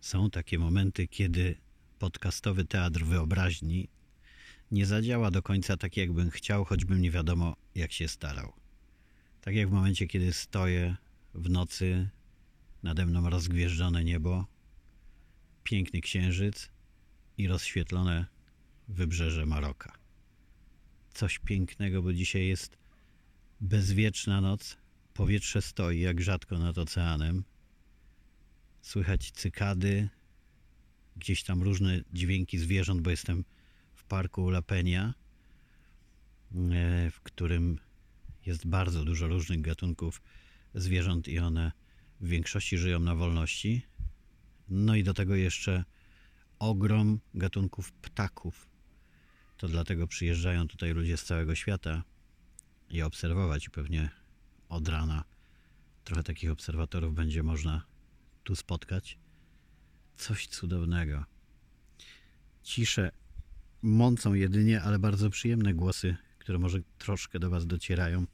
[0.00, 1.54] Są takie momenty, kiedy
[1.98, 3.88] podcastowy teatr wyobraźni
[4.70, 8.52] nie zadziała do końca tak, jakbym chciał, choćbym nie wiadomo, jak się starał.
[9.40, 10.96] Tak jak w momencie, kiedy stoję
[11.34, 12.08] w nocy,
[12.82, 14.46] nade mną rozgwieżdżone niebo,
[15.64, 16.70] piękny księżyc
[17.38, 18.26] i rozświetlone
[18.88, 19.92] wybrzeże Maroka.
[21.14, 22.76] Coś pięknego, bo dzisiaj jest
[23.60, 24.76] bezwieczna noc,
[25.14, 27.44] powietrze stoi jak rzadko nad oceanem.
[28.82, 30.08] Słychać cykady,
[31.16, 33.44] gdzieś tam różne dźwięki zwierząt, bo jestem
[33.94, 34.62] w parku La e,
[37.10, 37.78] w którym
[38.46, 40.22] jest bardzo dużo różnych gatunków
[40.74, 41.72] zwierząt i one
[42.20, 43.86] w większości żyją na wolności.
[44.68, 45.84] No i do tego jeszcze
[46.58, 48.68] ogrom gatunków ptaków.
[49.56, 52.04] To dlatego przyjeżdżają tutaj ludzie z całego świata
[52.90, 54.10] je obserwować i pewnie
[54.68, 55.24] od rana
[56.04, 57.82] trochę takich obserwatorów będzie można
[58.44, 59.18] tu spotkać.
[60.16, 61.24] Coś cudownego.
[62.62, 63.10] Ciszę
[63.82, 68.26] mącą jedynie, ale bardzo przyjemne głosy, które może troszkę do Was docierają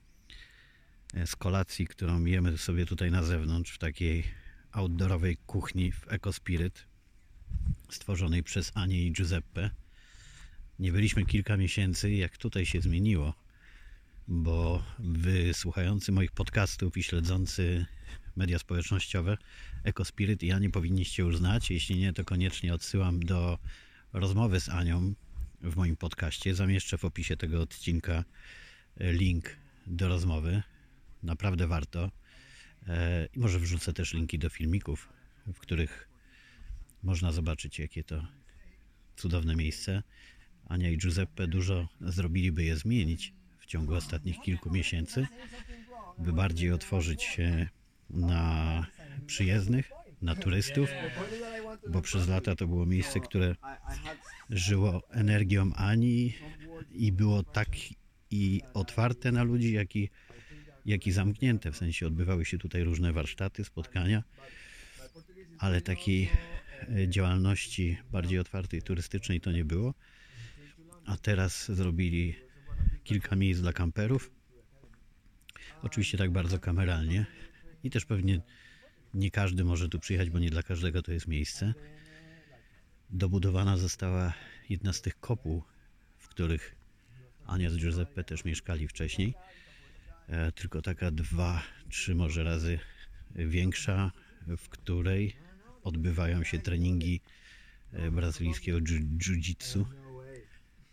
[1.14, 4.25] e, z kolacji, którą jemy sobie tutaj na zewnątrz, w takiej
[4.72, 6.86] outdoorowej kuchni w EcoSpirit,
[7.91, 9.70] stworzonej przez Anię i Giuseppe.
[10.78, 13.34] Nie byliśmy kilka miesięcy, jak tutaj się zmieniło,
[14.28, 17.86] bo wy słuchający moich podcastów i śledzący
[18.37, 19.37] media społecznościowe
[19.84, 21.70] EcoSpirit i Ani powinniście już znać.
[21.70, 23.59] Jeśli nie, to koniecznie odsyłam do
[24.12, 25.15] rozmowy z Anią
[25.62, 26.55] w moim podcaście.
[26.55, 28.25] Zamieszczę w opisie tego odcinka
[29.01, 30.62] link do rozmowy.
[31.23, 32.11] Naprawdę warto.
[32.89, 35.09] E, I może wrzucę też linki do filmików,
[35.47, 36.09] w których
[37.03, 38.27] można zobaczyć, jakie to
[39.17, 40.03] cudowne miejsce.
[40.69, 45.27] Ania i Giuseppe dużo zrobiliby je zmienić w ciągu ostatnich kilku miesięcy,
[46.19, 47.69] by bardziej otworzyć się
[48.10, 48.86] na
[49.26, 49.90] przyjezdnych,
[50.22, 50.90] na turystów,
[51.88, 53.56] bo przez lata to było miejsce, które
[54.50, 56.34] żyło energią Ani
[56.90, 57.68] i było tak
[58.30, 60.11] i otwarte na ludzi, jak i,
[60.86, 61.72] jak i zamknięte.
[61.72, 64.22] W sensie odbywały się tutaj różne warsztaty, spotkania,
[65.58, 66.30] ale takiej
[66.89, 69.95] e, działalności bardziej otwartej, turystycznej to nie było.
[71.05, 72.34] A teraz zrobili
[73.05, 74.30] kilka miejsc dla kamperów.
[75.83, 77.27] Oczywiście tak bardzo kameralnie
[77.85, 78.41] i też pewnie
[79.14, 81.75] nie każdy może tu przyjechać, bo nie dla każdego to jest miejsce.
[83.11, 84.33] Dobudowana została
[84.69, 85.63] jedna z tych kopuł,
[86.19, 86.75] w których
[87.47, 89.35] Ania z Giuseppe też mieszkali wcześniej.
[90.29, 92.79] E, tylko taka dwa, trzy może razy
[93.31, 94.13] większa,
[94.47, 95.37] w której
[95.83, 97.20] odbywają się treningi
[97.93, 99.85] e, brazylijskiego jiu-jitsu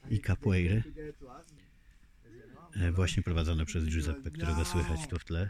[0.10, 0.82] i capoeira.
[2.76, 5.50] E, właśnie prowadzone przez Giuseppe, którego słychać tu w tle.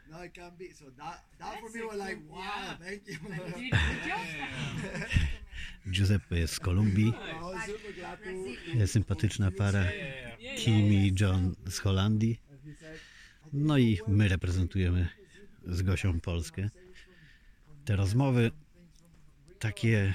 [5.91, 7.13] Giuseppe jest z Kolumbii.
[8.85, 9.85] Sympatyczna para
[10.57, 12.39] Kim i John z Holandii.
[13.53, 15.07] No i my reprezentujemy
[15.67, 16.69] z Gosią Polskę.
[17.85, 18.51] Te rozmowy
[19.59, 20.13] takie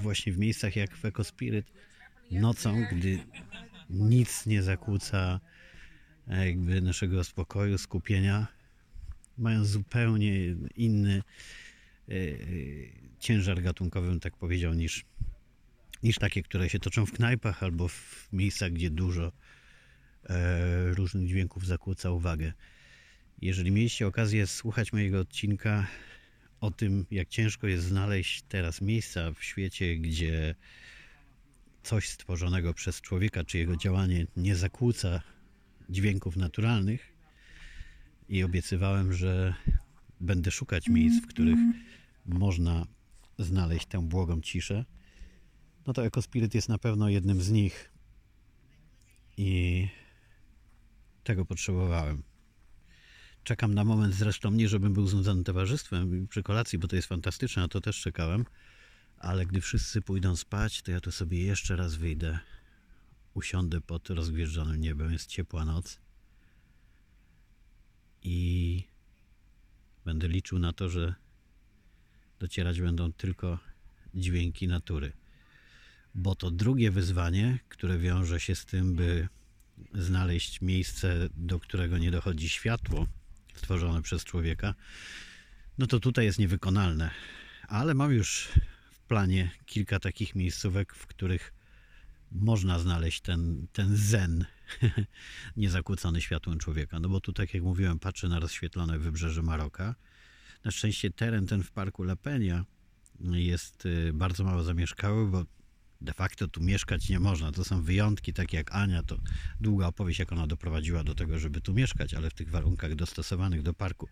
[0.00, 1.66] właśnie w miejscach jak w Ecospirit
[2.30, 3.18] nocą, gdy
[3.90, 5.40] nic nie zakłóca
[6.26, 8.46] jakby naszego spokoju, skupienia,
[9.38, 11.22] mają zupełnie inny
[12.08, 12.36] e, e,
[13.18, 15.04] ciężar gatunkowy, tak powiedział, niż,
[16.02, 19.32] niż takie, które się toczą w knajpach albo w miejscach, gdzie dużo
[20.24, 22.52] e, różnych dźwięków zakłóca uwagę.
[23.42, 25.86] Jeżeli mieliście okazję słuchać mojego odcinka
[26.60, 30.54] o tym, jak ciężko jest znaleźć teraz miejsca w świecie, gdzie
[31.84, 35.20] coś stworzonego przez człowieka, czy jego działanie nie zakłóca
[35.90, 37.12] dźwięków naturalnych.
[38.28, 39.54] I obiecywałem, że
[40.20, 41.58] będę szukać miejsc, w których
[42.26, 42.86] można
[43.38, 44.84] znaleźć tę błogą ciszę,
[45.86, 47.90] no to Ecospirit jest na pewno jednym z nich.
[49.36, 49.88] I
[51.24, 52.22] tego potrzebowałem.
[53.44, 57.62] Czekam na moment zresztą nie, żebym był znudzony towarzystwem przy kolacji, bo to jest fantastyczne,
[57.62, 58.44] a to też czekałem,
[59.24, 62.38] ale gdy wszyscy pójdą spać, to ja tu sobie jeszcze raz wyjdę
[63.34, 66.00] usiądę pod rozgwieżdżonym niebem, jest ciepła noc
[68.22, 68.82] i
[70.04, 71.14] będę liczył na to, że
[72.38, 73.58] docierać będą tylko
[74.14, 75.12] dźwięki natury.
[76.14, 79.28] Bo to drugie wyzwanie, które wiąże się z tym, by
[79.94, 83.06] znaleźć miejsce, do którego nie dochodzi światło
[83.54, 84.74] stworzone przez człowieka,
[85.78, 87.10] no to tutaj jest niewykonalne.
[87.68, 88.52] Ale mam już
[89.04, 91.54] planie kilka takich miejscówek, w których
[92.32, 94.44] można znaleźć ten, ten zen
[95.56, 97.00] niezakłócony światłem człowieka.
[97.00, 99.94] No bo tu, tak jak mówiłem, patrzę na rozświetlone wybrzeże Maroka.
[100.64, 102.16] Na szczęście teren ten w parku La
[103.20, 105.44] jest y, bardzo mało zamieszkały, bo
[106.00, 107.52] de facto tu mieszkać nie można.
[107.52, 109.18] To są wyjątki, takie jak Ania, to
[109.60, 113.62] długa opowieść, jak ona doprowadziła do tego, żeby tu mieszkać, ale w tych warunkach dostosowanych
[113.62, 114.08] do parku.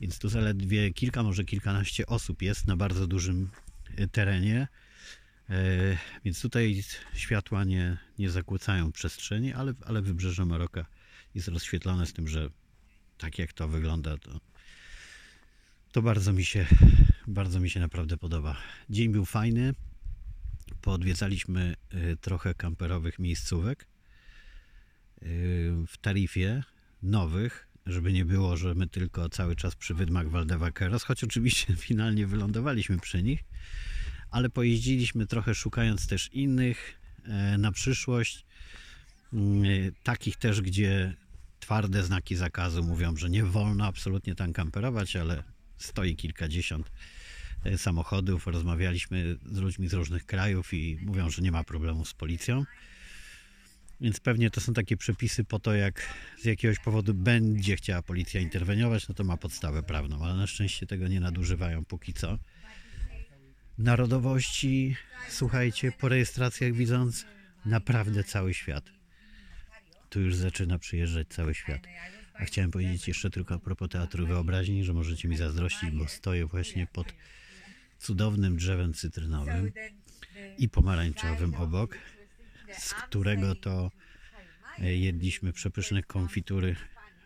[0.00, 3.50] Więc tu zaledwie kilka, może kilkanaście osób jest na bardzo dużym
[4.12, 4.68] terenie.
[5.50, 6.82] E, Więc tutaj
[7.14, 10.86] światła nie, nie zakłócają przestrzeni, ale, ale wybrzeże Maroka
[11.34, 12.50] jest rozświetlone z tym, że
[13.18, 14.40] tak jak to wygląda, to,
[15.92, 16.66] to bardzo mi się
[17.26, 18.56] bardzo mi się naprawdę podoba.
[18.90, 19.74] Dzień był fajny.
[20.80, 23.86] Poodwiedzaliśmy y, trochę kamperowych miejscówek y,
[25.88, 26.62] w tarifie
[27.02, 32.26] nowych, żeby nie było, że my tylko cały czas przy wydmach Waldewakeros, choć oczywiście finalnie
[32.26, 33.44] wylądowaliśmy przy nich,
[34.30, 38.44] ale pojeździliśmy trochę szukając też innych e, na przyszłość,
[39.64, 41.14] y, takich też, gdzie
[41.60, 45.42] twarde znaki zakazu mówią, że nie wolno absolutnie tam kamperować, ale
[45.78, 46.90] stoi kilkadziesiąt
[47.64, 48.46] e, samochodów.
[48.46, 52.64] Rozmawialiśmy z ludźmi z różnych krajów i mówią, że nie ma problemu z policją.
[54.02, 58.40] Więc pewnie to są takie przepisy po to, jak z jakiegoś powodu będzie chciała policja
[58.40, 62.38] interweniować, no to ma podstawę prawną, ale na szczęście tego nie nadużywają póki co.
[63.78, 64.96] Narodowości,
[65.28, 67.26] słuchajcie, po rejestracjach widząc,
[67.66, 68.84] naprawdę cały świat.
[70.10, 71.82] Tu już zaczyna przyjeżdżać cały świat.
[72.34, 76.46] A chciałem powiedzieć jeszcze tylko a propos Teatru Wyobraźni, że możecie mi zazdrościć, bo stoję
[76.46, 77.14] właśnie pod
[77.98, 79.72] cudownym drzewem cytrynowym
[80.58, 81.98] i pomarańczowym obok,
[82.78, 83.90] z którego to
[84.78, 86.76] e, jedliśmy przepyszne konfitury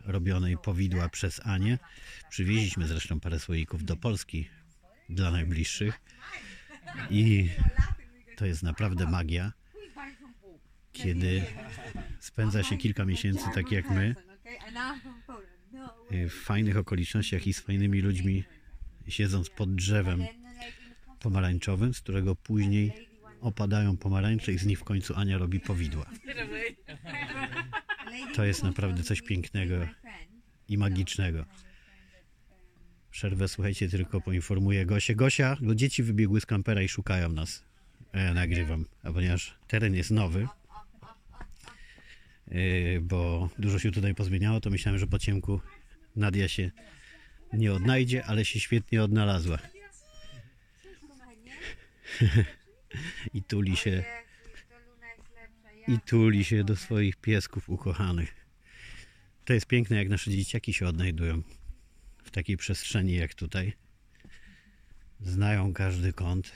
[0.06, 1.78] robionej powidła przez Anię.
[2.28, 4.48] Przywieźliśmy zresztą parę słoików do Polski
[5.08, 6.00] dla najbliższych
[7.10, 7.50] i
[8.36, 9.52] to jest naprawdę magia,
[10.92, 11.42] kiedy
[12.20, 14.14] spędza się kilka miesięcy tak jak my
[16.10, 18.44] w fajnych okolicznościach i z fajnymi ludźmi,
[19.08, 20.26] siedząc pod drzewem
[21.20, 23.05] pomarańczowym, z którego później
[23.40, 26.06] opadają pomarańcze i z nich w końcu Ania robi powidła.
[28.34, 29.74] To jest naprawdę coś pięknego
[30.68, 31.44] i magicznego.
[33.10, 35.14] Przerwę, słuchajcie, tylko poinformuję Gosię.
[35.14, 37.64] Gosia, bo dzieci wybiegły z kampera i szukają nas.
[38.14, 40.48] Ja nagrywam, a ponieważ teren jest nowy,
[42.48, 45.60] yy, bo dużo się tutaj pozmieniało, to myślałem, że po ciemku
[46.16, 46.70] Nadia się
[47.52, 49.58] nie odnajdzie, ale się świetnie odnalazła.
[53.34, 54.04] I tuli się,
[55.88, 58.34] i tuli się do swoich piesków ukochanych.
[59.44, 61.42] To jest piękne, jak nasze dzieciaki się odnajdują
[62.24, 63.72] w takiej przestrzeni jak tutaj.
[65.20, 66.52] Znają każdy kąt.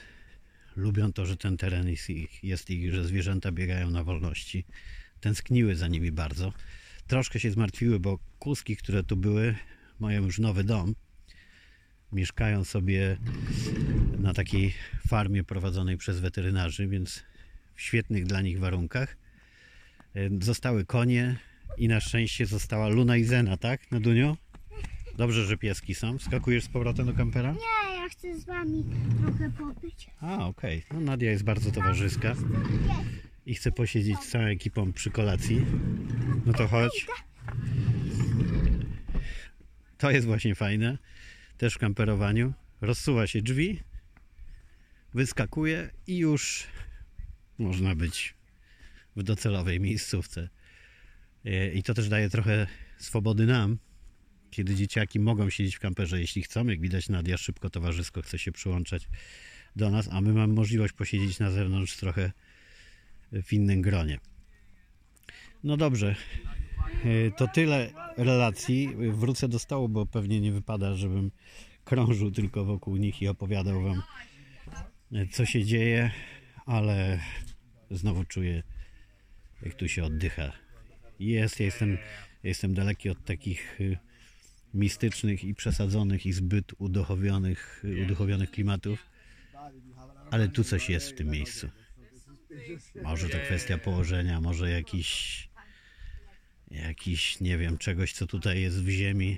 [0.75, 4.65] Lubią to, że ten teren jest ich, jest ich, że zwierzęta biegają na wolności.
[5.19, 6.53] Tęskniły za nimi bardzo.
[7.07, 9.55] Troszkę się zmartwiły, bo kuski, które tu były,
[9.99, 10.95] mają już nowy dom.
[12.13, 13.17] Mieszkają sobie
[14.19, 14.73] na takiej
[15.07, 17.23] farmie prowadzonej przez weterynarzy, więc
[17.75, 19.17] w świetnych dla nich warunkach.
[20.15, 21.35] E, Zostały konie
[21.77, 24.37] i na szczęście została Luna i Zena, tak, Nadunio?
[25.17, 26.19] Dobrze, że pieski są.
[26.19, 27.51] Skakujesz z powrotem do kampera?
[27.51, 28.83] Nie, ja chcę z wami
[29.21, 30.09] trochę pobyć.
[30.21, 30.83] A, okej.
[30.93, 32.35] No, Nadia jest bardzo towarzyska
[33.45, 35.65] i chce posiedzieć z całą ekipą przy kolacji.
[36.45, 37.07] No to chodź.
[39.97, 40.97] To jest właśnie fajne.
[41.61, 42.53] Też kamperowaniu.
[42.81, 43.79] Rozsuwa się drzwi,
[45.13, 46.67] wyskakuje i już
[47.57, 48.35] można być
[49.15, 50.49] w docelowej miejscówce.
[51.45, 53.77] E, I to też daje trochę swobody nam,
[54.51, 56.67] kiedy dzieciaki mogą siedzieć w kamperze, jeśli chcą.
[56.67, 59.07] Jak widać, Nadia szybko towarzysko chce się przyłączać
[59.75, 62.31] do nas, a my mamy możliwość posiedzieć na zewnątrz trochę
[63.31, 64.19] w innym gronie.
[65.63, 66.15] No dobrze,
[67.37, 68.89] to tyle relacji.
[69.11, 71.31] Wrócę do stołu, bo pewnie nie wypada, żebym
[71.83, 74.01] krążył tylko wokół nich i opowiadał wam,
[75.11, 76.11] e, co się dzieje,
[76.65, 77.19] ale
[77.91, 78.63] znowu czuję,
[79.61, 80.51] jak tu się oddycha.
[81.19, 81.97] Jest, ja jestem,
[82.43, 83.97] jestem daleki od takich y,
[84.73, 89.05] mistycznych i przesadzonych i zbyt uduchowionych, uduchowionych klimatów,
[90.31, 91.69] ale tu coś jest w tym miejscu.
[93.03, 95.49] Może to kwestia położenia, może jakiś,
[96.71, 99.37] jakiś, nie wiem, czegoś, co tutaj jest w ziemi,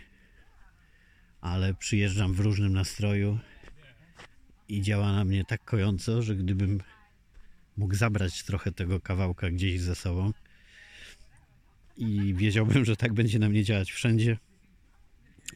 [1.42, 3.40] ale przyjeżdżam w różnym nastroju
[4.68, 6.82] i działa na mnie tak kojąco, że gdybym
[7.78, 10.32] mógł zabrać trochę tego kawałka gdzieś ze sobą
[11.98, 14.38] i wiedziałbym, że tak będzie na mnie działać wszędzie,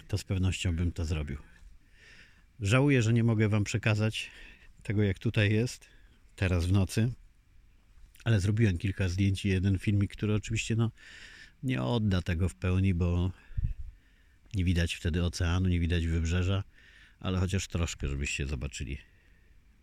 [0.07, 1.37] to z pewnością bym to zrobił.
[2.59, 4.31] Żałuję, że nie mogę Wam przekazać
[4.83, 5.87] tego, jak tutaj jest,
[6.35, 7.11] teraz w nocy,
[8.23, 10.91] ale zrobiłem kilka zdjęć i jeden filmik, który oczywiście no,
[11.63, 13.31] nie odda tego w pełni, bo
[14.53, 16.63] nie widać wtedy oceanu, nie widać wybrzeża,
[17.19, 18.97] ale chociaż troszkę, żebyście zobaczyli,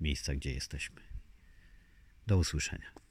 [0.00, 1.00] miejsca, gdzie jesteśmy.
[2.26, 3.03] Do usłyszenia.